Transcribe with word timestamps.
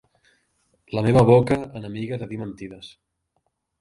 La 0.99 1.03
meva 1.07 1.23
boca, 1.31 1.57
enemiga 1.81 2.19
de 2.23 2.31
dir 2.33 2.41
mentides. 2.45 2.91